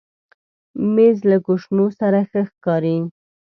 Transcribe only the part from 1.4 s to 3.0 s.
کوشنو سره ښه ښکاري.